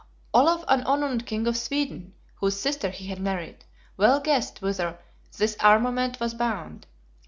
Olaf 0.33 0.65
and 0.67 0.83
Onund 0.87 1.27
King 1.27 1.45
of 1.45 1.55
Sweden, 1.55 2.15
whose 2.37 2.59
sister 2.59 2.89
he 2.89 3.05
had 3.05 3.19
married, 3.21 3.65
well 3.97 4.19
guessed 4.19 4.59
whither 4.59 4.97
this 5.37 5.55
armament 5.59 6.19
was 6.19 6.33
bound. 6.33 6.87